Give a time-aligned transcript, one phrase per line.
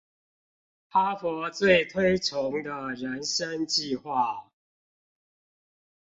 [0.89, 4.45] 哈佛最推崇的人生計畫